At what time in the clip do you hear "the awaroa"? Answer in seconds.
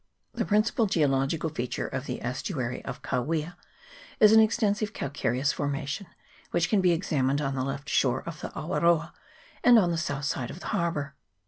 8.41-8.49